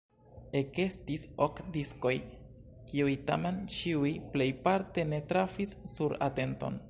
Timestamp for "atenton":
6.31-6.79